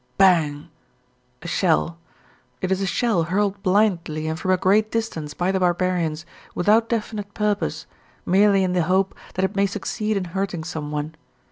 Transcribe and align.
Bang! 0.17 0.69
A 1.43 1.47
shell! 1.47 1.99
It 2.59 2.71
is 2.71 2.81
a 2.81 2.87
shell 2.87 3.25
hurled 3.25 3.61
blindly 3.61 4.27
and 4.27 4.39
from 4.39 4.49
a 4.49 4.57
great 4.57 4.89
distance 4.91 5.35
by 5.35 5.51
the 5.51 5.59
barbarians, 5.59 6.25
without 6.55 6.89
definite 6.89 7.35
purpose, 7.35 7.85
merely 8.25 8.63
in 8.63 8.73
the 8.73 8.81
hope 8.81 9.13
that 9.35 9.45
it 9.45 9.55
may 9.55 9.67
succeed 9.67 10.17
in 10.17 10.23
hurting 10.33 10.63
someone. 10.63 11.13